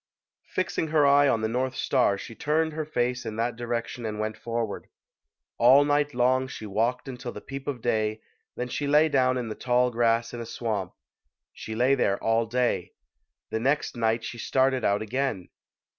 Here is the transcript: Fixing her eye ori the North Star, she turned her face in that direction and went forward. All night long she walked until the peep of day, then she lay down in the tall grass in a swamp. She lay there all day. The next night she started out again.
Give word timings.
Fixing 0.55 0.87
her 0.87 1.05
eye 1.05 1.29
ori 1.29 1.39
the 1.41 1.47
North 1.47 1.75
Star, 1.75 2.17
she 2.17 2.33
turned 2.33 2.73
her 2.73 2.85
face 2.85 3.23
in 3.23 3.35
that 3.35 3.55
direction 3.55 4.03
and 4.03 4.17
went 4.19 4.35
forward. 4.35 4.87
All 5.59 5.85
night 5.85 6.15
long 6.15 6.47
she 6.47 6.65
walked 6.65 7.07
until 7.07 7.31
the 7.31 7.39
peep 7.39 7.67
of 7.67 7.83
day, 7.83 8.19
then 8.55 8.67
she 8.67 8.87
lay 8.87 9.09
down 9.09 9.37
in 9.37 9.47
the 9.47 9.53
tall 9.53 9.91
grass 9.91 10.33
in 10.33 10.39
a 10.39 10.45
swamp. 10.47 10.93
She 11.53 11.75
lay 11.75 11.93
there 11.93 12.17
all 12.17 12.47
day. 12.47 12.93
The 13.51 13.59
next 13.59 13.95
night 13.95 14.23
she 14.23 14.39
started 14.39 14.83
out 14.83 15.03
again. 15.03 15.49